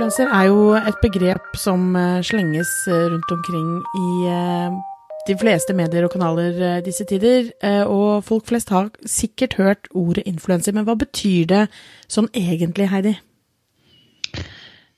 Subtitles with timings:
[0.00, 3.66] Influenser er jo et begrep som eh, slenges eh, rundt omkring
[4.00, 4.78] i eh,
[5.26, 7.50] de fleste medier og kanaler disse tider,
[7.84, 11.60] og folk flest har sikkert hørt ordet influenser, men hva betyr det
[12.08, 13.12] sånn egentlig, Heidi?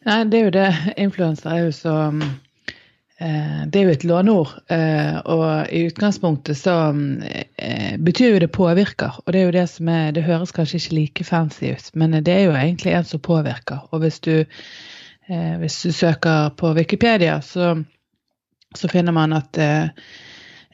[0.07, 0.71] Nei, det er jo det.
[1.03, 1.97] Influenser er jo så
[3.19, 4.55] Det er jo et låneord.
[5.35, 5.45] Og
[5.75, 6.79] i utgangspunktet så
[7.99, 9.19] betyr jo det påvirker.
[9.27, 12.15] Og det er jo det som er Det høres kanskje ikke like fancy ut, men
[12.23, 13.89] det er jo egentlig en som påvirker.
[13.91, 14.45] Og hvis du,
[15.29, 17.75] eh, hvis du søker på Wikipedia, så,
[18.75, 19.89] så finner man at eh,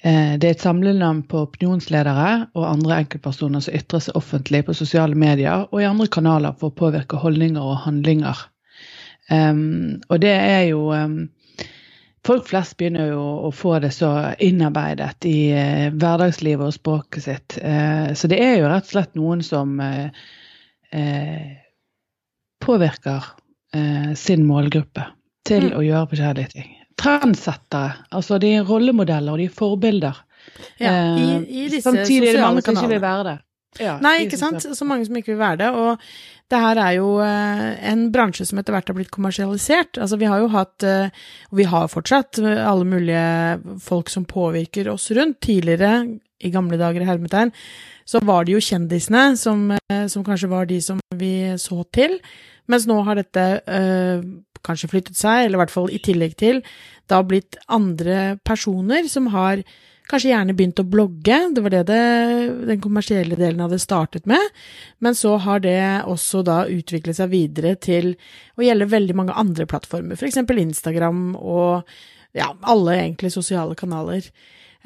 [0.02, 4.76] eh, det er et samlenavn på opinionsledere og andre enkeltpersoner som ytrer seg offentlig på
[4.76, 8.46] sosiale medier og i andre kanaler for å påvirke holdninger og handlinger.
[9.28, 11.26] Um, og det er jo um,
[12.24, 14.08] Folk flest begynner jo å få det så
[14.42, 17.58] innarbeidet i uh, hverdagslivet og språket sitt.
[17.60, 20.08] Uh, så det er jo rett og slett noen som uh,
[22.64, 23.30] påvirker
[24.16, 25.04] sin målgruppe
[25.44, 25.76] til Mm.
[25.76, 26.70] å gjøre forskjellige ting.
[26.98, 27.94] Trendsettere.
[28.12, 30.16] Altså de er rollemodeller og de er forbilder.
[30.80, 33.38] Ja, i, Eh, i disse Samtidig er det mange som ikke vil være det.
[33.78, 34.62] Ja, Nei, ikke sant?
[34.64, 35.68] Så mange som ikke vil være det.
[35.76, 35.98] Og
[36.50, 39.98] det her er jo eh, en bransje som etter hvert har blitt kommersialisert.
[40.00, 41.10] Altså vi har jo hatt, eh,
[41.52, 45.40] og vi har fortsatt, eh, alle mulige folk som påvirker oss rundt.
[45.44, 47.52] Tidligere, i gamle dager i hermetegn,
[48.06, 52.18] så var det jo kjendisene som, eh, som kanskje var de som vi så til.
[52.68, 54.24] Mens nå har dette øh,
[54.66, 56.62] kanskje flyttet seg, eller i hvert fall i tillegg til,
[57.08, 59.62] da blitt andre personer som har
[60.08, 61.38] kanskje gjerne begynt å blogge.
[61.54, 62.02] Det var det, det
[62.70, 64.52] den kommersielle delen hadde startet med.
[65.04, 68.14] Men så har det også da utviklet seg videre til
[68.56, 70.40] å gjelde veldig mange andre plattformer, f.eks.
[70.40, 71.88] Instagram og
[72.36, 74.24] ja, alle egentlig sosiale kanaler.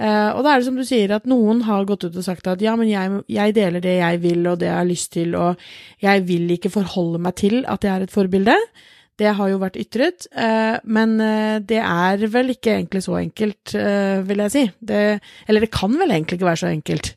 [0.01, 2.49] Eh, og da er det som du sier, at noen har gått ut og sagt
[2.49, 5.37] at ja, men jeg, jeg deler det jeg vil og det jeg har lyst til,
[5.37, 5.61] og
[6.03, 8.57] jeg vil ikke forholde meg til at jeg er et forbilde.
[9.21, 13.75] Det har jo vært ytret, uh, men eh, det er vel ikke egentlig så enkelt,
[13.77, 14.63] uh, vil jeg si.
[14.81, 15.03] Det,
[15.47, 17.13] eller det kan vel egentlig ikke være så enkelt.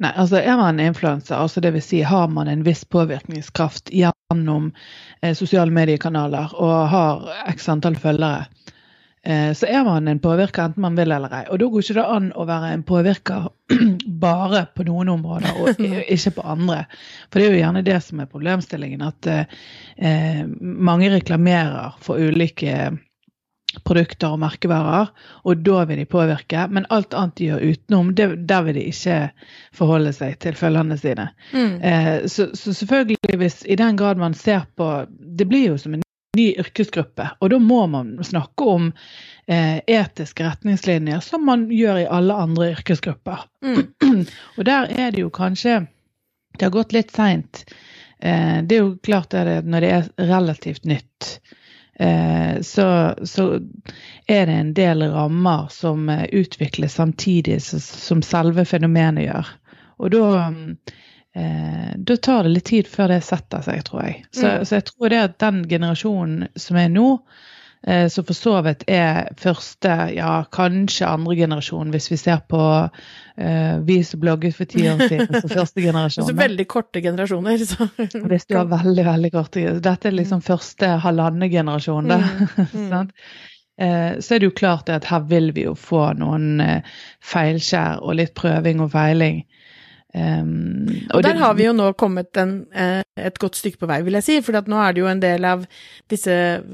[0.00, 4.70] Nei, altså er man en influenser, altså vil si har man en viss påvirkningskraft gjennom
[5.20, 8.46] eh, sosiale mediekanaler og har x antall følgere,
[9.20, 11.42] så er man en påvirker enten man vil eller ei.
[11.52, 13.50] Og da går ikke det an å være en påvirker
[14.24, 15.82] bare på noen områder og
[16.16, 16.78] ikke på andre.
[17.28, 19.60] For det er jo gjerne det som er problemstillingen, at eh,
[19.98, 22.96] eh, mange reklamerer for ulike
[23.86, 25.10] produkter og merkevarer,
[25.46, 26.66] og da vil de påvirke.
[26.74, 29.18] Men alt annet de gjør utenom, det, der vil de ikke
[29.76, 31.30] forholde seg til følgerne sine.
[31.54, 35.94] Eh, så, så selvfølgelig, hvis i den grad man ser på Det blir jo som
[35.94, 36.02] en
[36.36, 38.90] ny yrkesgruppe, og da må man snakke om
[39.50, 43.46] eh, etiske retningslinjer, som man gjør i alle andre yrkesgrupper.
[43.64, 43.80] Mm.
[44.58, 45.86] Og der er det jo kanskje
[46.58, 47.64] Det har gått litt seint.
[48.20, 51.40] Eh, det er jo klart det når det er relativt nytt.
[52.00, 53.46] Eh, så, så
[54.26, 59.52] er det en del rammer som eh, utvikles samtidig som, som selve fenomenet gjør.
[60.00, 60.24] Og da
[61.36, 64.24] eh, da tar det litt tid før det setter seg, tror jeg.
[64.34, 64.64] Så, Mm.
[64.66, 67.06] så jeg tror det at den generasjonen som er nå,
[67.86, 72.60] eh, som for så vidt er første, ja kanskje andre generasjon, hvis vi ser på
[73.38, 76.26] eh, vi som blogget for ti år siden, så første generasjon.
[76.28, 77.56] Så veldig korte generasjoner.
[77.64, 77.88] Så.
[78.28, 79.62] Hvis du har veldig, veldig korte.
[79.80, 82.20] Dette er liksom første halvannen generasjon, da.
[82.74, 83.12] Mm, Sant?
[83.80, 86.82] Eh, Så er det jo klart at her vil vi jo få noen eh,
[87.24, 89.44] feilskjær og litt prøving og feiling.
[90.12, 93.86] Um, Og der det- har vi jo nå kommet en, eh, et godt stykke på
[93.86, 94.40] vei, vil jeg si.
[94.40, 95.66] For nå er det jo en del av
[96.08, 96.64] disse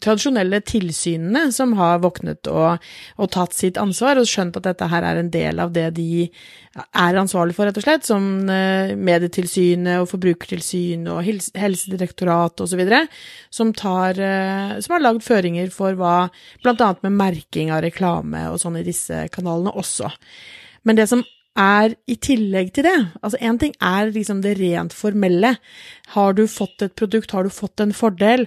[0.00, 2.80] tradisjonelle tilsynene som har våknet og,
[3.16, 6.30] og tatt sitt ansvar og skjønt at dette her er en del av det de
[6.76, 8.04] er ansvarlig for, rett og slett.
[8.10, 13.08] Som eh, Medietilsynet og Forbrukertilsyn og Helse- Helsedirektoratet osv.
[13.50, 16.30] Som, tar, eh, som har lagd føringer for hva
[16.64, 20.10] Blant annet med merking av reklame og sånn i disse kanalene også.
[20.84, 21.22] Men det som
[21.60, 25.56] er i tillegg til det, altså én ting er liksom det rent formelle.
[26.14, 28.46] Har du fått et produkt, har du fått en fordel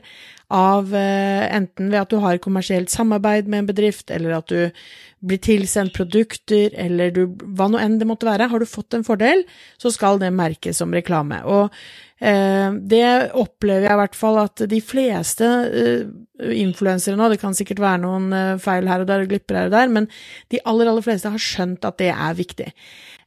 [0.53, 4.69] av eh, enten ved at du har kommersielt samarbeid med en bedrift, eller at du
[5.23, 7.23] blir tilsendt produkter, eller du,
[7.55, 8.49] hva nå enn det måtte være.
[8.51, 9.45] Har du fått en fordel,
[9.81, 11.39] så skal det merkes som reklame.
[11.47, 11.71] Og
[12.19, 13.05] eh, det
[13.39, 16.05] opplever jeg i hvert fall at de fleste eh,
[16.59, 19.71] influensere nå, det kan sikkert være noen eh, feil her og der og glipper her
[19.71, 20.11] og der, men
[20.53, 22.69] de aller, aller fleste har skjønt at det er viktig.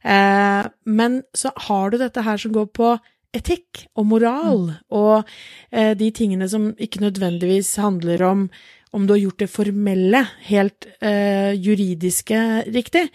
[0.05, 2.95] Eh, men så har du dette her som går på
[3.37, 5.29] etikk og moral, og
[5.71, 8.47] eh, de tingene som ikke nødvendigvis handler om
[8.95, 12.39] om du har gjort det formelle, helt eh, juridiske
[12.73, 13.07] riktig.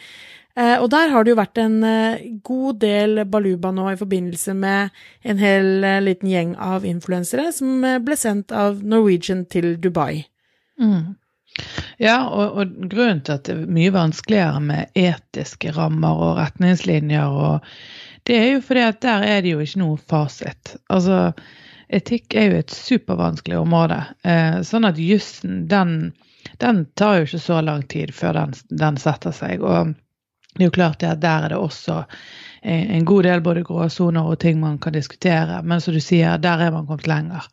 [0.53, 4.53] Eh, og der har det jo vært en eh, god del baluba nå i forbindelse
[4.55, 4.93] med
[5.25, 10.27] en hel eh, liten gjeng av influensere som eh, ble sendt av Norwegian til Dubai.
[10.81, 11.17] Mm.
[12.01, 17.33] Ja, og, og, grunnen til at det er mye vanskeligere med etiske rammer og retningslinjer,
[17.33, 20.77] og det er jo fordi at der er det jo ikke noe fasit.
[20.93, 21.33] Altså,
[21.93, 23.99] etikk er jo et supervanskelig område.
[24.23, 26.13] Eh, sånn at jussen, den,
[26.63, 29.63] den, tar jo ikke så lang tid før den, den setter seg.
[29.63, 29.95] og
[30.53, 32.03] det er jo klart at der er det også
[32.63, 36.61] en god del både gråsoner og ting man kan diskutere, men som du sier, der
[36.61, 37.49] er man kommet lenger.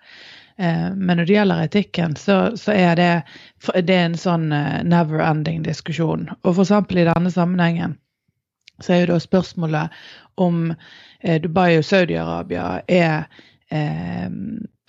[0.59, 3.11] Eh, men når det gjelder etikken, så, så er det,
[3.87, 6.27] det er en sånn eh, never ending diskusjon.
[6.43, 6.75] Og f.eks.
[6.91, 7.95] i denne sammenhengen
[8.81, 10.01] så er jo da spørsmålet
[10.39, 13.29] om eh, Dubai og Saudi-Arabia er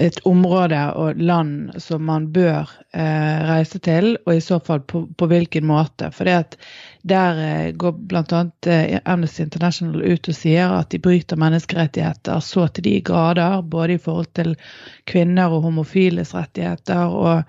[0.01, 2.71] et område og land som man bør
[3.45, 6.09] reise til, og i så fall på, på hvilken måte.
[6.17, 6.25] For
[7.03, 8.43] der eh, går bl.a.
[8.67, 13.97] Eh, Amnesty International ut og sier at de bryter menneskerettigheter så til de grader, både
[13.97, 14.57] i forhold til
[15.11, 17.07] kvinner og homofiles rettigheter.
[17.07, 17.43] og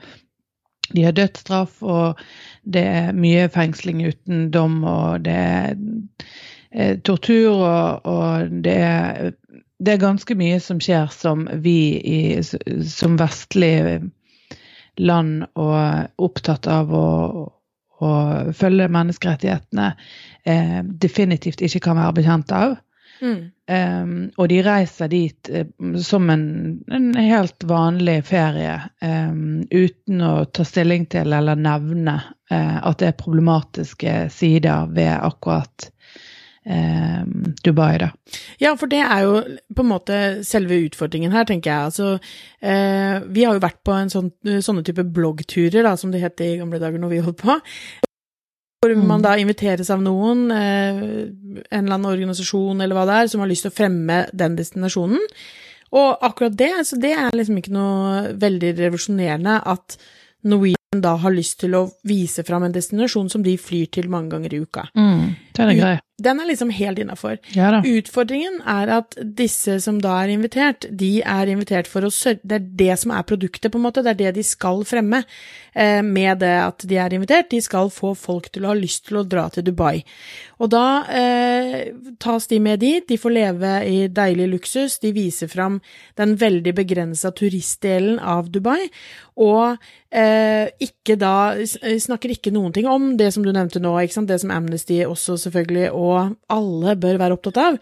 [0.91, 2.19] de har dødsstraff, og
[2.63, 6.25] det er mye fengsling uten dom, og det er eh,
[7.03, 9.31] tortur, og, og det, er,
[9.79, 13.99] det, er, ganske mye som skjer som vi i, som vestlige
[14.99, 17.07] land og opptatt av å
[18.01, 18.11] å
[18.57, 19.91] følge menneskerettighetene
[20.49, 22.79] eh, definitivt ikke kan være bekjent av.
[23.21, 23.41] Mm.
[23.69, 25.67] Um, og de reiser dit uh,
[26.01, 26.45] som en,
[26.89, 33.11] en, helt vanlig ferie um, uten å ta stilling til eller nevne uh, at det
[33.11, 35.91] er problematiske sider ved akkurat
[36.65, 37.97] um, Dubai.
[38.01, 38.11] Da.
[38.61, 39.39] Ja, for det er jo
[39.75, 41.89] på en måte selve utfordringen her, tenker jeg.
[41.89, 42.11] Altså,
[42.61, 46.43] eh, vi har jo vært på en sånn, sånne type bloggturer, da, som det het
[46.43, 47.57] i gamle dager når vi holdt på.
[48.81, 49.25] Hvor man mm.
[49.27, 51.01] da inviteres av noen, eh,
[51.69, 54.57] en eller annen organisasjon eller hva det er, som har lyst til å fremme den
[54.57, 55.21] destinasjonen.
[55.91, 59.97] Og akkurat det, så det er liksom ikke noe veldig revolusjonerende at
[60.47, 64.33] Norwegian da har lyst til å vise fram en destinasjon som de flyr til mange
[64.33, 64.87] ganger i uka.
[64.97, 65.97] Mm, den er grei.
[66.21, 67.39] Den er liksom helt innafor.
[67.55, 72.43] Ja, Utfordringen er at disse som da er invitert, de er invitert for å sørge
[72.43, 74.03] Det er det som er produktet, på en måte.
[74.05, 75.23] Det er det de skal fremme
[75.73, 77.49] eh, med det at de er invitert.
[77.51, 80.03] De skal få folk til å ha lyst til å dra til Dubai.
[80.61, 81.89] Og da eh,
[82.21, 83.07] tas de med dit.
[83.07, 84.99] De får leve i deilig luksus.
[85.01, 85.79] De viser fram
[86.19, 88.91] den veldig begrensa turistdelen av Dubai.
[89.41, 89.77] Og
[90.13, 91.33] eh, ikke da
[92.01, 93.95] Snakker ikke noen ting om det som du nevnte nå,
[94.27, 97.79] det som Amnesty også selvfølgelig og alle bør være opptatt av.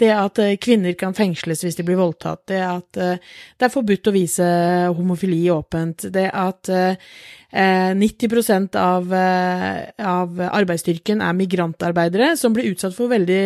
[0.00, 3.20] Det at eh, kvinner kan fengsles hvis de blir voldtatt, det at eh,
[3.58, 4.46] det er forbudt å vise
[4.96, 9.14] homofili åpent, det at 90 eh, av,
[10.14, 13.42] av arbeidsstyrken er migrantarbeidere som blir utsatt for veldig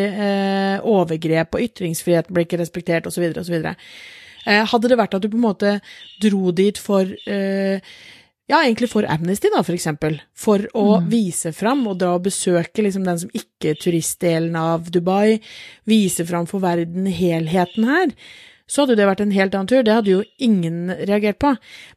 [0.85, 3.73] overgrep, og ytringsfrihet blir ikke respektert, osv., osv.
[4.45, 5.79] Hadde det vært at du på en måte
[6.21, 7.09] dro dit for
[8.47, 10.19] ja, egentlig for Amnesty, da, for eksempel.
[10.37, 11.07] For å mm.
[11.09, 15.39] vise fram og dra og besøke liksom den som ikke er turistdelen av Dubai.
[15.89, 18.13] Vise fram for verden helheten her.
[18.69, 19.85] Så hadde det vært en helt annen tur.
[19.85, 21.55] Det hadde jo ingen reagert på.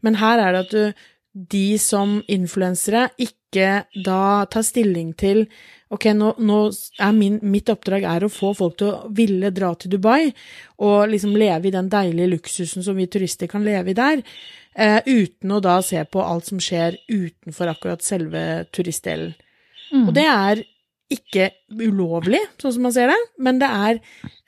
[0.08, 1.10] Men her er det at du,
[1.58, 3.68] de som influensere ikke
[4.06, 5.46] da tar stilling til
[5.88, 6.56] Ok, nå, nå
[7.00, 10.34] er min, mitt oppdrag er å få folk til å ville dra til Dubai
[10.84, 14.20] og liksom leve i den deilige luksusen som vi turister kan leve i der
[14.78, 18.42] eh, uten å da se på alt som skjer utenfor akkurat selve
[18.76, 19.36] turistdelen.
[19.92, 20.08] Mm.
[20.08, 20.64] Og det er
[21.08, 24.00] ikke ulovlig, sånn som man ser det, men det er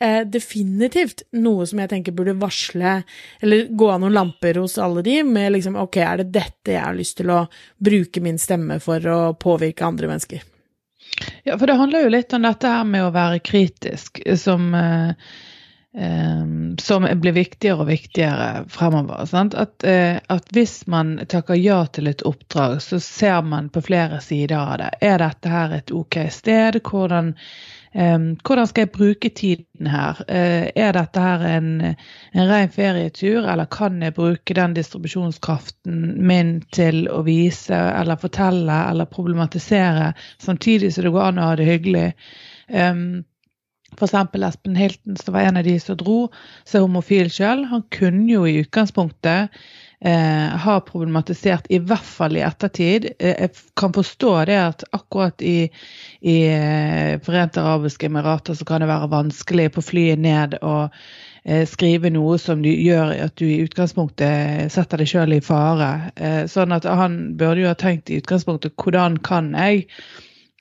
[0.03, 2.97] eh, definitivt noe som jeg tenker burde varsle,
[3.39, 6.83] eller gå av noen lamper hos alle de, med liksom ok, er det dette jeg
[6.83, 7.45] har lyst til å
[7.79, 10.43] bruke min stemme for å påvirke andre mennesker?
[11.47, 15.31] Ja, for det handler jo litt om dette her med å være kritisk, som eh,
[16.79, 19.25] som blir viktigere og viktigere fremover.
[19.25, 24.21] At, uh, at, hvis man takker ja til et oppdrag, så ser man på flere
[24.21, 24.89] sider av det.
[25.01, 26.77] Er dette her et ok sted?
[26.85, 27.33] Hvordan,
[27.93, 30.21] um, hvordan skal jeg bruke tiden her?
[30.29, 36.59] Uh, er dette her en, en ren ferietur, eller kan jeg bruke den distribusjonskraften min
[36.75, 41.69] til å vise eller fortelle eller problematisere, samtidig som det går an å ha det
[41.71, 42.07] hyggelig?
[42.69, 43.25] Um,
[43.97, 44.13] F.eks.
[44.47, 46.19] Espen Hilton, som var en av de som dro,
[46.63, 47.65] som er homofil sjøl.
[47.71, 49.55] Han kunne jo i utgangspunktet
[49.99, 53.09] eh, ha problematisert, i hvert fall i ettertid.
[53.19, 55.69] Eh, jeg kan forstå det at akkurat i,
[56.21, 60.95] i eh, Forente arabiske emirater så kan det være vanskelig på flyet ned og
[61.43, 65.91] eh, skrive noe som gjør at du i utgangspunktet setter deg sjøl i fare.
[66.15, 69.87] Eh, sånn at han burde jo ha tenkt i utgangspunktet hvordan kan jeg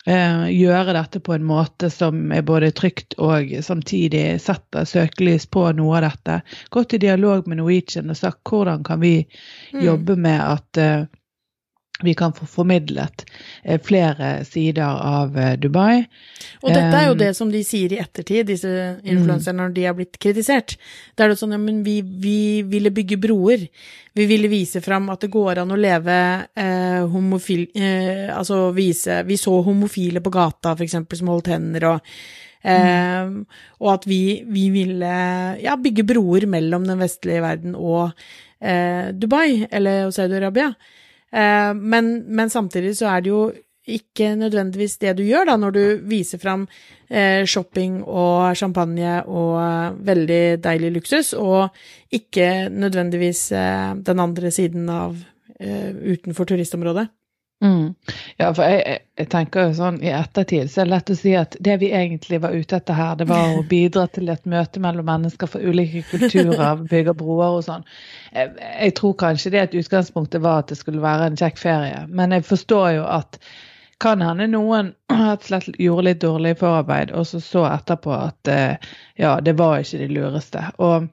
[0.08, 5.98] gjøre dette på en måte som er både trygt og samtidig setter søkelys på noe
[5.98, 6.40] av dette.
[6.72, 9.26] Gått i dialog med Norwegian og sagt hvordan kan vi
[9.72, 9.84] Mm.
[9.84, 11.04] jobbe med at eh,
[12.02, 13.24] vi kan få formidlet
[13.62, 16.04] eh, flere sider av eh, Dubai.
[16.62, 18.70] Og dette er jo Um, det som de sier i ettertid, disse
[19.02, 20.76] influenserne, når de har blitt kritisert.
[21.16, 23.64] Da er det sånn, ja, men vi, vi ville bygge broer.
[24.14, 26.18] Vi ville vise fram at det går an å leve
[26.54, 27.66] eh, homofil...
[27.74, 32.12] Eh, altså vise Vi så homofile på gata, for eksempel, som holdt hender, og
[32.62, 33.32] eh,
[33.80, 35.16] Og at vi, vi ville
[35.64, 38.12] ja, bygge broer mellom den vestlige verden og
[38.62, 40.70] eh, Dubai, eller Saudi-Arabia.
[41.32, 43.42] Eh, men, men samtidig så er det jo
[43.88, 46.66] ikke nødvendigvis det du gjør da, når du viser fram
[47.08, 51.72] eh, shopping og champagne og eh, veldig deilig luksus, og
[52.12, 53.48] ikke nødvendigvis
[54.04, 55.16] den andre siden av
[55.58, 57.08] utenfor turistområdet.
[57.64, 57.94] Mm.
[58.36, 61.32] Ja, for jeg, jeg, tenker jo sånn i ettertid så er det lett å si
[61.34, 64.78] at det vi egentlig var ute etter her, det var å bidra til et møte
[64.82, 67.86] mellom mennesker fra ulike kulturer, bygge broer og sånn.
[68.30, 72.04] Jeg, jeg tror kanskje det at utgangspunktet var at det skulle være en kjekk ferie,
[72.06, 73.40] men jeg forstår jo at
[73.98, 74.92] kan hende noen
[75.48, 80.04] slett gjorde litt dårlig forarbeid, og så så etterpå at eh, ja, det var ikke
[80.04, 80.62] det lureste.
[80.78, 81.10] Og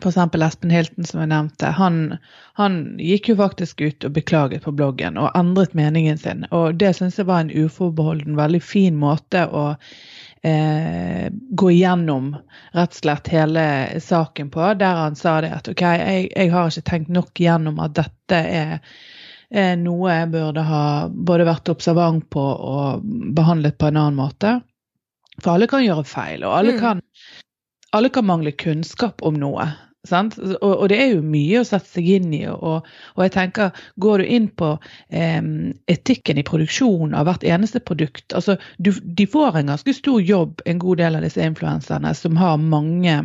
[0.00, 2.16] eksempel Espen Hilton, som jeg nevnte, han,
[2.58, 6.46] han gikk jo faktisk ut og beklaget på bloggen og endret meningen sin.
[6.50, 9.64] Og det syns jeg var en uforbeholden, veldig fin måte å
[10.42, 12.32] eh, gå igjennom
[12.72, 13.64] rett og slett hele
[14.00, 17.82] saken på, der han sa det at OK, jeg, jeg har ikke tenkt nok gjennom
[17.84, 18.78] at dette er
[19.52, 23.02] er noe jeg burde ha både vært observant på og
[23.36, 24.54] behandlet på en annen måte.
[25.42, 26.80] For alle kan gjøre feil, og alle Mm.
[26.80, 27.02] kan,
[27.92, 29.68] alle kan mangle kunnskap om noe.
[30.10, 32.42] Og, og det er jo mye å sette seg inn i.
[32.50, 34.72] Og, og jeg tenker, går du inn på
[35.14, 35.44] eh,
[35.92, 40.64] etikken i produksjon av hvert eneste produkt altså du, De får en ganske stor jobb,
[40.66, 43.20] en god del av disse influenserne, som har mange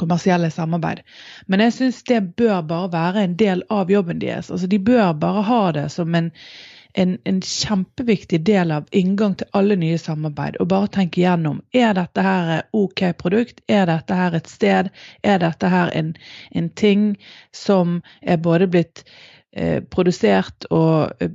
[0.00, 1.02] kommersielle samarbeid.
[1.46, 4.50] Men jeg syns det bør bare være en del av jobben deres.
[4.50, 6.30] Altså, de bør bare ha det som en,
[6.92, 10.58] en, en kjempeviktig del av inngang til alle nye samarbeid.
[10.60, 14.90] Og bare tenke gjennom er dette her OK produkt, er dette her et sted,
[15.22, 16.12] er dette her en,
[16.52, 17.12] en ting
[17.56, 19.04] som er både blitt
[19.56, 21.32] eh, produsert og eh,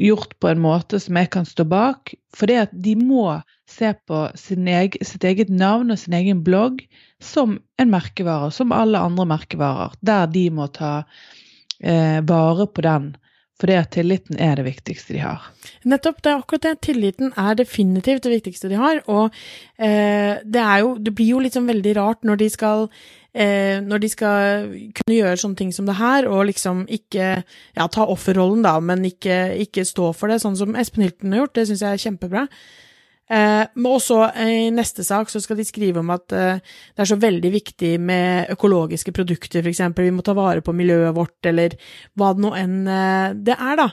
[0.00, 2.14] gjort på en måte som jeg kan stå bak.
[2.36, 6.82] For det at de må se på egen, sitt eget navn og sin egen blogg
[7.22, 10.98] som en merkevare, som alle andre merkevarer, der de må ta
[11.80, 13.14] eh, vare på den.
[13.56, 15.44] For det at tilliten er det viktigste de har.
[15.88, 16.74] Nettopp, det er akkurat det.
[16.84, 19.00] Tilliten er definitivt det viktigste de har.
[19.08, 19.32] Og
[19.78, 22.88] eh, det jo Det blir jo liksom veldig rart når de skal
[23.32, 27.86] eh, når de skal kunne gjøre sånne ting som det her, og liksom ikke ja,
[27.88, 31.56] ta offerrollen, da, men ikke, ikke stå for det, sånn som Espen Hilton har gjort.
[31.56, 32.46] Det syns jeg er kjempebra.
[33.26, 36.60] Eh, men også eh, i neste sak så skal de skrive om at eh,
[36.94, 39.82] det er så veldig viktig med økologiske produkter, f.eks.
[39.98, 41.74] Vi må ta vare på miljøet vårt, eller
[42.14, 42.78] hva det nå enn
[43.46, 43.88] det er, da.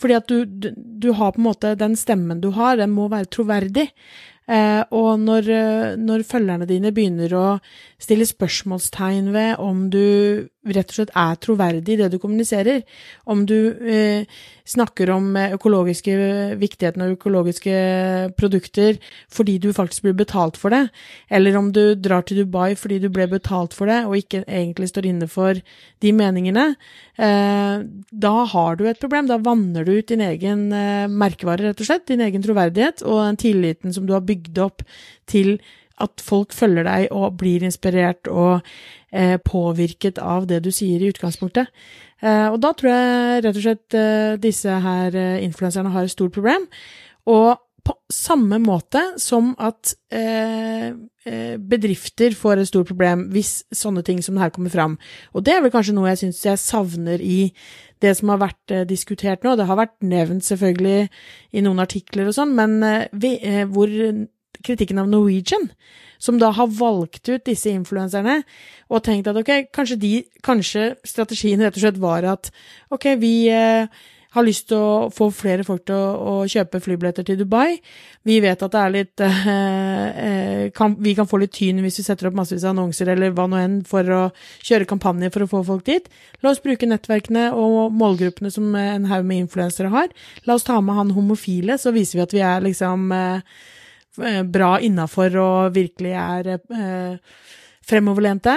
[0.00, 3.28] Fordi at du, du, har på en måte Den stemmen du har, den må være
[3.32, 3.88] troverdig.
[4.48, 5.48] Og når,
[6.00, 7.46] når følgerne dine begynner å
[8.00, 12.82] stille spørsmålstegn ved om du rett og slett er troverdig i det du kommuniserer,
[13.30, 14.26] om du eh,
[14.68, 16.14] snakker om eh, økologiske,
[16.58, 17.74] viktigheten av økologiske
[18.38, 18.98] produkter
[19.32, 20.88] fordi du faktisk blir betalt for det,
[21.30, 24.90] eller om du drar til Dubai fordi du ble betalt for det og ikke egentlig
[24.90, 25.62] står inne for
[26.02, 26.68] de meningene,
[27.16, 29.30] eh, da har du et problem.
[29.30, 33.22] Da vanner du ut din egen eh, merkevare, rett og slett, din egen troverdighet og
[33.22, 34.82] den tilliten som du har bygd opp
[35.28, 35.58] til
[36.00, 38.60] at folk følger deg og blir inspirert og
[39.12, 41.70] eh, påvirket av det du sier i utgangspunktet.
[42.22, 46.14] Eh, og da tror jeg rett og slett eh, disse her eh, influenserne har et
[46.14, 46.66] stort problem.
[47.30, 47.56] Og
[47.88, 54.20] på samme måte som at eh, eh, bedrifter får et stort problem hvis sånne ting
[54.24, 54.98] som det her kommer fram.
[55.32, 57.52] Og det er vel kanskje noe jeg syns jeg savner i
[58.02, 59.56] det som har vært diskutert nå.
[59.56, 61.08] Det har vært nevnt selvfølgelig
[61.56, 62.76] i noen artikler og sånn, men
[63.72, 63.90] hvor
[64.64, 65.70] kritikken av Norwegian,
[66.18, 68.42] som da har valgt ut disse influenserne
[68.88, 70.12] og tenkt at ok, kanskje, de,
[70.44, 72.50] kanskje strategien rett og slett var at
[72.94, 73.86] ok, vi eh,
[74.36, 77.78] har lyst til å få flere folk til å, å kjøpe flybilletter til Dubai.
[78.28, 82.00] Vi vet at det er litt eh, eh, kan, Vi kan få litt tyn hvis
[82.02, 84.20] vi setter opp massevis av annonser eller hva nå enn for å
[84.66, 86.12] kjøre kampanjer for å få folk dit.
[86.44, 90.12] La oss bruke nettverkene og målgruppene som en haug med influensere har.
[90.48, 93.64] La oss ta med han homofile, så viser vi at vi er liksom eh,
[94.52, 97.38] bra innafor og virkelig er eh,
[97.86, 98.56] fremoverlente.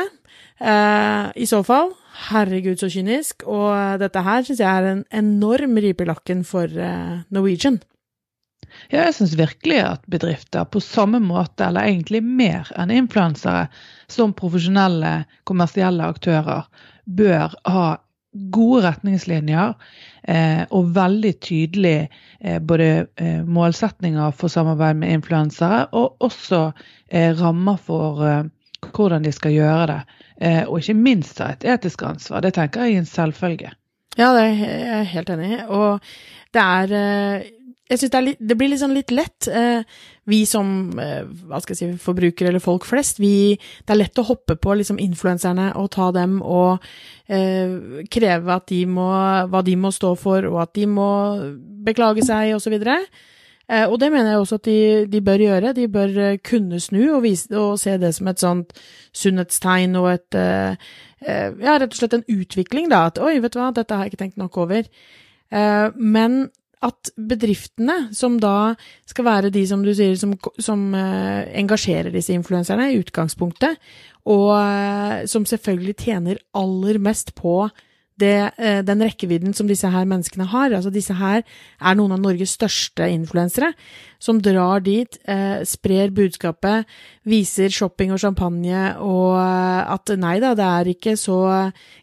[0.62, 1.94] Eh, I så fall,
[2.30, 3.46] herregud så kynisk.
[3.50, 7.82] Og dette her syns jeg er en enorm ripe i lakken for eh, Norwegian.
[8.92, 13.66] Ja, jeg syns virkelig at bedrifter på samme måte, eller egentlig mer enn influensere,
[14.12, 16.70] som profesjonelle kommersielle aktører,
[17.06, 17.86] bør ha
[18.32, 19.74] gode retningslinjer
[20.24, 21.98] eh, og veldig tydelig
[22.40, 26.64] eh, både eh, målsetninger for samarbeid med influensere, og også
[27.10, 28.44] eh, rammer for eh,
[28.92, 30.00] hvordan de skal gjøre det.
[30.42, 32.42] Eh, og ikke minst et etisk ansvar.
[32.42, 33.74] Det tenker jeg er en selvfølge.
[34.18, 35.60] Ja, det er jeg helt enig i.
[35.68, 36.00] Og
[36.52, 37.44] det er
[37.92, 39.48] jeg syns det, det, blir liksom litt lett.
[39.52, 39.84] Eh,
[40.32, 44.22] vi som eh, hva skal jeg si, forbrukere eller folk flest, vi, det er lett
[44.22, 46.86] å hoppe på liksom influenserne og ta dem og
[47.28, 49.10] eh, kreve at de må,
[49.52, 51.12] hva de må stå for, og at de må
[51.86, 52.80] beklage seg, osv.
[53.72, 54.80] Eh, og det mener jeg også at de,
[55.12, 55.74] de, bør gjøre.
[55.78, 58.74] De bør eh, kunne snu og, vise, og se det som et sånt
[59.16, 63.06] sunnhetstegn og et eh, Ja, rett og slett en utvikling, da.
[63.12, 64.88] At oi, vet du hva, dette har jeg ikke tenkt nok over.
[65.94, 66.38] Men
[66.82, 68.74] at bedriftene, som da
[69.10, 73.78] skal være de som du sier, som, som uh, engasjerer disse influenserne i utgangspunktet,
[74.26, 77.64] og uh, som selvfølgelig tjener aller mest på
[78.22, 80.72] det, eh, den rekkevidden som disse her menneskene har.
[80.72, 83.74] Altså disse her er noen av Norges største influensere,
[84.22, 86.86] som drar dit, eh, sprer budskapet,
[87.26, 91.42] viser shopping og champagne, og eh, at nei da, det er ikke så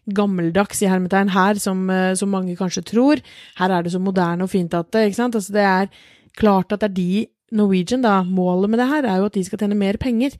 [0.05, 3.23] gammeldags i hermetegn her som, som mange kanskje tror.
[3.59, 5.35] Her er det så moderne og fint at det, ikke sant.
[5.35, 5.91] Altså det er
[6.37, 9.43] klart at det er de Norwegian, da, målet med det her er jo at de
[9.47, 10.35] skal tjene mer penger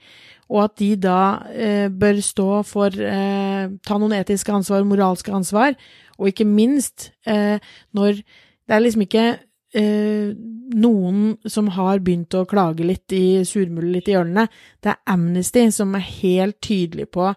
[0.50, 1.22] og at de da
[1.54, 5.78] eh, bør stå for eh, Ta noen etiske ansvar, moralske ansvar,
[6.18, 7.62] og ikke minst eh,
[7.94, 8.24] når
[8.70, 9.26] Det er liksom ikke
[9.74, 10.34] eh,
[10.78, 14.46] noen som har begynt å klage litt i surmulet litt i hjørnene.
[14.78, 17.32] Det er Amnesty som er helt tydelig på,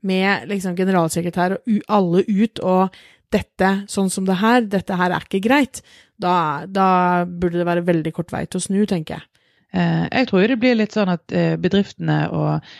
[0.00, 2.96] med liksom generalsekretær og alle ut, og
[3.34, 5.82] dette, sånn som det her, dette her er ikke greit.
[6.18, 9.42] Da, da burde det være veldig kort vei til å snu, tenker jeg.
[9.76, 12.70] Eh, jeg tror det blir litt sånn at eh, bedriftene og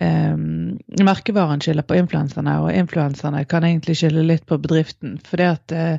[0.00, 5.14] Um, merkevaren skylder på influenserne, og influenserne kan egentlig skylde litt på bedriften.
[5.24, 5.96] For uh,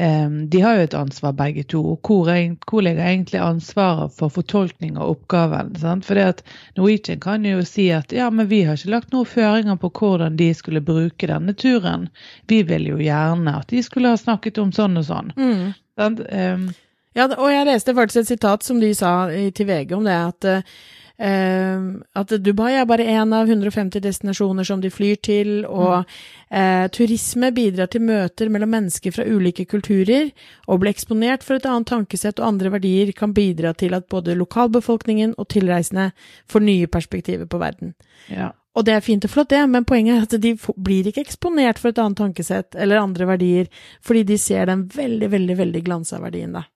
[0.00, 1.82] um, de har jo et ansvar begge to.
[1.92, 2.30] og Hvor,
[2.70, 5.74] hvor ligger egentlig ansvaret for fortolkning av oppgaven?
[5.76, 6.08] Sant?
[6.08, 6.40] For at
[6.80, 10.40] Norwegian kan jo si at ja, men vi har ikke lagt noen føringer på hvordan
[10.40, 12.08] de skulle bruke denne turen.
[12.48, 15.32] Vi vil jo gjerne at de skulle ha snakket om sånn og sånn.
[15.36, 15.74] Mm.
[16.00, 16.68] Um,
[17.16, 20.54] ja, og jeg leste faktisk et sitat som de sa til VG om det, at
[20.56, 20.76] Uh,
[21.16, 26.90] at Dubai er bare én av 150 destinasjoner som de flyr til, og mm.
[26.92, 30.28] turisme bidrar til møter mellom mennesker fra ulike kulturer.
[30.68, 34.36] Å bli eksponert for et annet tankesett og andre verdier kan bidra til at både
[34.36, 36.10] lokalbefolkningen og tilreisende
[36.52, 37.96] får nye perspektiver på verden.
[38.28, 38.52] Ja.
[38.76, 40.52] Og det er fint og flott, det, men poenget er at de
[40.84, 43.70] blir ikke eksponert for et annet tankesett eller andre verdier,
[44.04, 46.66] fordi de ser den veldig, veldig, veldig glansa verdien, da.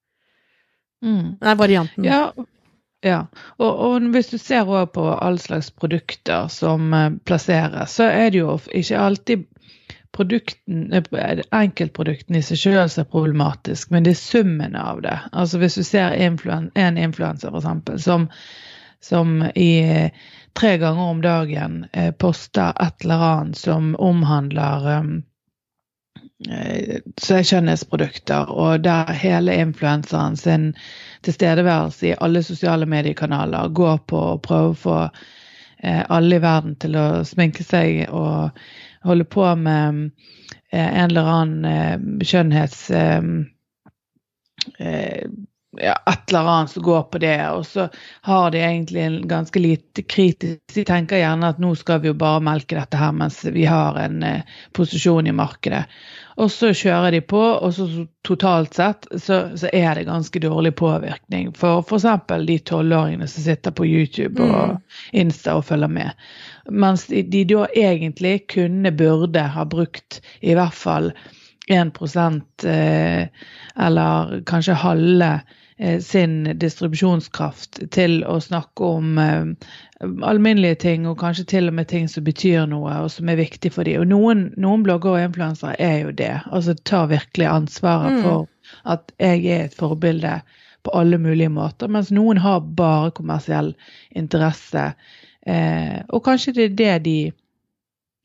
[1.05, 1.37] Mm.
[1.45, 2.09] Er varianten.
[2.09, 2.31] Ja,
[3.07, 3.27] ja.
[3.59, 8.31] Og, og, hvis du ser òg på all slags produkter som uh, plasseres, så er
[8.31, 9.47] det jo ikke alltid
[10.13, 15.17] produkten, eh, enkeltprodukten i seg selv som er problematisk, men det er summen av det.
[15.33, 18.03] Altså Hvis du ser en influenser f.eks.
[18.03, 18.27] Som,
[19.01, 20.11] som i
[20.59, 25.30] tre ganger om dagen eh, poster et eller annet som omhandler um, Eh,
[26.41, 30.71] skjønnhetsprodukter, og der hele influenseren sin
[31.27, 36.79] tilstedeværelse i alle sosiale mediekanaler går på å prøve å få eh, alle i verden
[36.81, 38.57] til å sminke seg og
[39.05, 40.11] holde på med
[40.73, 42.89] eh, en eller annen skjønnhets
[45.79, 47.89] ja, et eller annet som går på det, og så
[48.27, 52.17] har de egentlig en ganske lite kritisk De tenker gjerne at nå skal vi jo
[52.19, 55.85] bare melke dette her mens vi har en eh, posisjon i markedet.
[56.39, 57.87] Og så kjører de på, og så
[58.27, 62.07] totalt sett så, så er det ganske dårlig påvirkning for f.eks.
[62.47, 64.79] de tolvåringene som sitter på YouTube og mm.
[65.25, 66.25] Insta og følger med.
[66.71, 71.13] Mens de, de da egentlig kunne, burde ha brukt i hvert fall
[71.71, 71.99] 1
[72.67, 73.27] eh,
[73.79, 75.41] eller kanskje halve
[76.05, 79.69] sin distribusjonskraft til å snakke om eh,
[80.29, 83.73] alminnelige ting, og kanskje til og med ting som betyr noe, og som er viktig
[83.73, 84.03] for dem.
[84.03, 86.35] Og noen, noen blogger og influensere er jo det.
[86.53, 88.23] Altså tar virkelig ansvaret mm.
[88.27, 88.49] for
[88.93, 90.41] at jeg er et forbilde
[90.85, 93.75] på alle mulige måter, mens noen har bare kommersiell
[94.17, 94.91] interesse.
[95.47, 97.21] Eh, og kanskje det er det de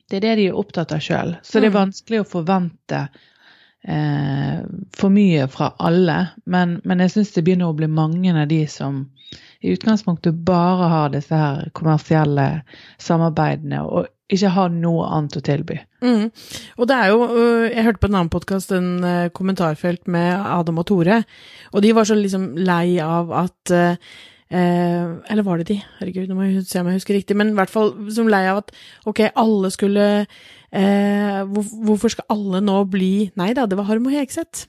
[0.06, 1.32] det er det de er opptatt av sjøl.
[1.42, 1.80] Så det er mm.
[1.80, 3.00] vanskelig å forvente
[3.86, 4.58] eh,
[4.96, 6.18] for mye fra alle.
[6.44, 9.04] Men, men jeg syns det begynner å bli mange av de som
[9.64, 12.62] i utgangspunktet bare har disse her kommersielle
[13.02, 15.78] samarbeidene, og ikke har noe annet å tilby.
[16.04, 16.28] Mm.
[16.76, 17.26] Og det er jo
[17.70, 21.22] Jeg hørte på en annen podkast, en kommentarfelt med Adam og Tore,
[21.72, 23.76] og de var så liksom lei av at
[24.46, 25.76] Uh, eller var det de?
[25.98, 27.34] Herregud, nå må jeg se om jeg husker riktig.
[27.38, 28.70] Men i hvert fall som lei av at
[29.10, 30.04] ok, alle skulle
[30.76, 34.68] uh, hvor, Hvorfor skal alle nå bli Nei da, det var Harmo Hegseth.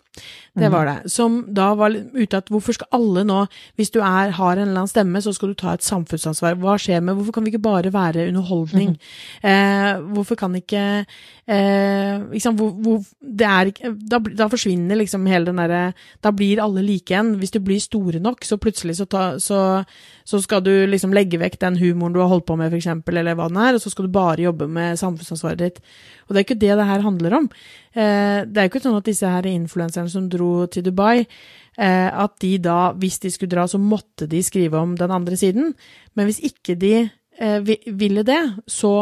[0.58, 0.72] Det Mhm.
[0.74, 1.12] var det.
[1.12, 4.82] Som da var ute at hvorfor skal alle nå, hvis du er, har en eller
[4.82, 6.56] annen stemme, så skal du ta et samfunnsansvar.
[6.58, 8.98] Hva skjer med Hvorfor kan vi ikke bare være underholdning?
[9.44, 11.06] eh, hvorfor kan ikke
[11.48, 13.72] eh, liksom, hvor, hvor, det er
[14.10, 17.36] da, da forsvinner liksom hele den derre Da blir alle like igjen.
[17.40, 19.86] Hvis du blir store nok, så plutselig så, ta, så,
[20.26, 23.36] så skal du liksom legge vekk den humoren du har holdt på med, eksempel, eller
[23.38, 25.80] hva den er, og så skal du bare jobbe med samfunnsansvaret ditt.
[26.28, 27.50] Og det er ikke det det her handler om.
[27.98, 32.10] Eh, det er jo ikke sånn at disse her influenserne som dro til Dubai, eh,
[32.14, 35.74] at de da, hvis de skulle dra, så måtte de skrive om den andre siden.
[36.14, 38.94] Men hvis ikke de eh, ville det, så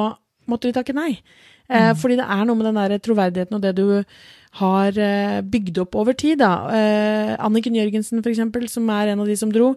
[0.47, 1.17] måtte de takke nei.
[1.67, 3.87] Eh, Fordi det er noe med den der troverdigheten og det du
[4.59, 6.39] har eh, bygd opp over tid.
[6.39, 6.53] da.
[6.71, 9.73] Eh, Anniken Jørgensen, eksempel, som er en av de som dro,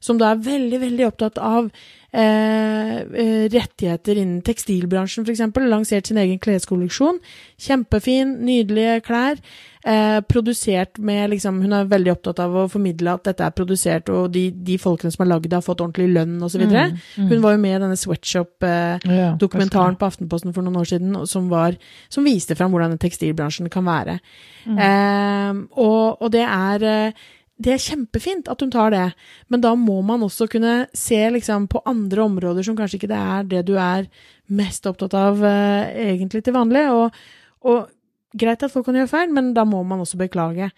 [0.00, 1.68] som da er veldig, veldig opptatt av
[2.12, 5.68] eh, eh, rettigheter innen tekstilbransjen, eksempel.
[5.70, 7.20] Lansert sin egen kleskolleksjon.
[7.60, 9.38] Kjempefin, nydelige klær.
[9.82, 14.10] Eh, produsert med liksom Hun er veldig opptatt av å formidle at dette er produsert,
[14.14, 16.62] og de, de folkene som har lagd det, har fått ordentlig lønn, osv.
[16.62, 17.26] Mm, mm.
[17.32, 18.62] Hun var jo med i denne Sweatshop.
[18.62, 21.74] Eh, Ja, dokumentaren på Aftenposten for noen år siden som, var,
[22.12, 24.20] som viste fram hvordan tekstilbransjen kan være.
[24.62, 27.22] Eh, og, og det er eh,
[27.62, 29.08] det er kjempefint at hun tar det,
[29.52, 33.20] men da må man også kunne se liksom, på andre områder som kanskje ikke det
[33.20, 34.08] er det du er
[34.52, 36.84] mest opptatt av eh, egentlig til vanlig.
[36.90, 37.20] Og,
[37.68, 40.72] og greit at folk kan gjøre feil, men da må man også beklage.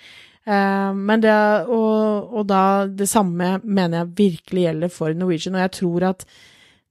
[0.44, 1.36] Eh, men det,
[1.72, 6.26] og, og da det samme mener jeg virkelig gjelder for Norwegian, og jeg tror at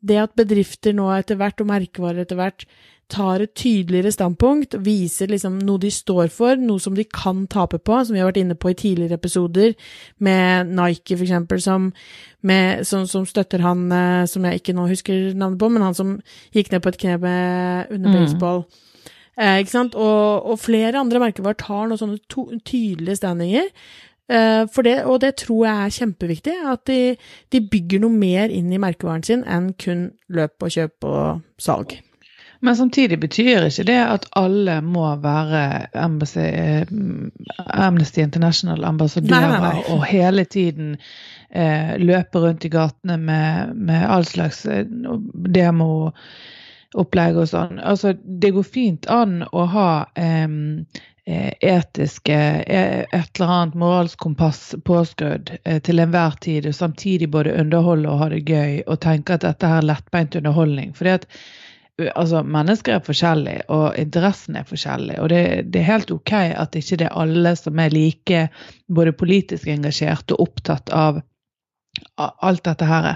[0.03, 2.65] det at bedrifter nå etter hvert, og merkevarer etter hvert,
[3.13, 7.77] tar et tydeligere standpunkt, viser liksom noe de står for, noe som de kan tape
[7.79, 9.75] på, som vi har vært inne på i tidligere episoder,
[10.25, 11.91] med Nike for eksempel, som,
[12.41, 15.97] med, som, som støtter han eh, som jeg ikke nå husker navnet på, men han
[15.97, 16.15] som
[16.55, 18.15] gikk ned på et kne under Mm.
[18.17, 18.65] baseball.
[19.37, 19.95] Eh, ikke sant?
[19.97, 23.69] Og, og flere andre merkevarer tar noen sånne to, tydelige standinger.
[24.29, 27.15] Eh, for det, og det tror jeg er kjempeviktig, at de,
[27.51, 31.97] de bygger noe mer inn i merkevaren sin enn kun løp og kjøp og salg.
[32.63, 36.87] Men samtidig betyr ikke det at alle må være Embassy, eh,
[37.67, 40.93] Amnesty International-ambassadører og hele tiden
[41.51, 44.85] eh, løpe rundt i gatene med, med all slags eh,
[45.57, 47.81] demoopplegg og sånn.
[47.83, 50.47] Altså, det går fint an å ha eh,
[51.59, 57.57] etiske eh, et eller annet moralsk kompass påskrudd eh, til enhver tid, og samtidig både
[57.59, 60.95] underholde og ha det gøy og tenke at dette er lettbeint underholdning.
[60.95, 61.27] Fordi at
[62.01, 65.19] altså, mennesker er forskjellige, og interessen er forskjellig.
[65.19, 68.47] Og det, det er helt ok at ikke det er alle som er like
[68.93, 71.21] både politisk engasjert og opptatt av
[72.17, 73.13] alt dette her.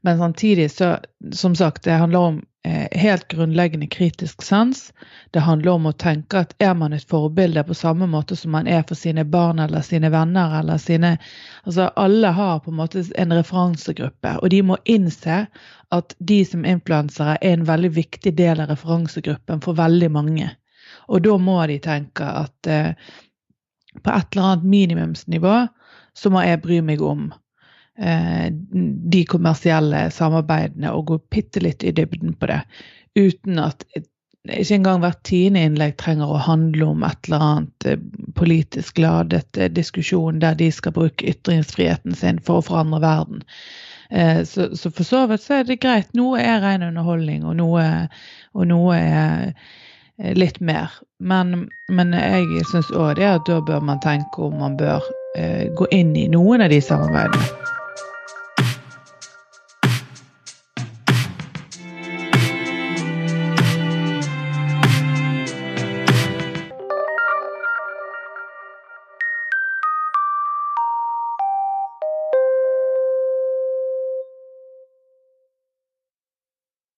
[0.00, 0.98] Men samtidig så,
[1.32, 4.92] som sagt, det handler om eh, helt grunnleggende kritisk sans.
[5.30, 8.68] Det handler om å tenke at er man et forbilde på samme måte som man
[8.68, 11.16] er for sine barn eller sine venner eller sine
[11.64, 15.44] Altså alle har på en måte en referansegruppe, og de må innse
[15.90, 20.48] at de som influensere er en veldig viktig del av referansegruppen for veldig mange.
[21.08, 22.94] Og da må de tenke at eh,
[24.00, 25.54] på et eller annet minimumsnivå
[26.16, 27.28] så må jeg bry meg om
[27.98, 32.62] de kommersielle samarbeidene og gå bitte litt i dybden på det.
[33.18, 33.84] Uten at
[34.48, 38.00] ikke engang hvert tiende innlegg trenger å handle om et eller annet eh,
[38.38, 43.42] politisk ladet eh, diskusjon der de skal bruke ytringsfriheten sin for å forandre verden.
[44.10, 46.08] Eh, Så, for så vidt så er det greit.
[46.16, 47.84] Noe er ren underholdning, og noe,
[48.56, 50.88] og noe er eh, litt mer.
[51.20, 55.04] Men, men jeg syns òg det at da bør man tenke om man bør
[55.36, 57.79] eh, gå inn i noen av de samarbeidene.